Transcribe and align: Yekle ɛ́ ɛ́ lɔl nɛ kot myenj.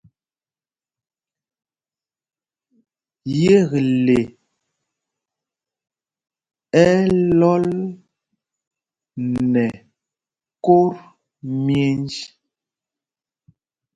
Yekle 3.41 4.17
ɛ́ 6.83 6.87
ɛ́ 6.97 7.05
lɔl 7.39 7.65
nɛ 9.51 9.65
kot 10.65 10.95
myenj. 11.63 12.11